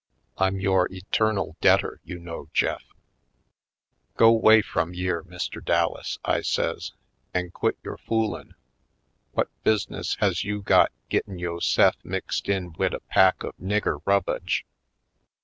I'm 0.39 0.59
your 0.59 0.91
eternal 0.91 1.57
debtor, 1.61 2.01
you. 2.03 2.17
know, 2.17 2.47
Jefif." 2.55 2.81
"Go 4.17 4.31
'way 4.31 4.63
frum 4.63 4.95
yere, 4.95 5.21
Mr. 5.25 5.63
Dallas," 5.63 6.17
I 6.25 6.41
says, 6.41 6.93
"an' 7.35 7.51
quit 7.51 7.77
yore 7.83 7.99
foolin'. 7.99 8.55
Whut 9.35 9.49
bus'ness 9.63 10.15
has 10.15 10.43
you 10.43 10.63
got 10.63 10.91
gittin' 11.11 11.37
yo'se'f 11.37 11.97
mixed 12.03 12.49
in 12.49 12.73
wid 12.79 12.95
a 12.95 12.99
pack 13.01 13.43
of 13.43 13.55
nigger 13.57 14.01
rubbage? 14.05 14.65